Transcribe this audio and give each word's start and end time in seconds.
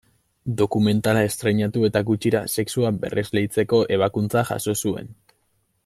Dokumentala 0.61 1.21
estreinatu 1.27 1.83
eta 1.89 2.01
gutxira 2.07 2.41
sexua 2.61 2.93
berresleitzeko 3.05 3.83
ebakuntza 3.99 4.45
jaso 4.51 4.77
zuen. 4.87 5.15